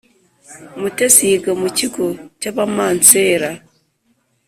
[0.79, 2.05] mutesi yiga mu kigo
[2.39, 3.49] cya abamansera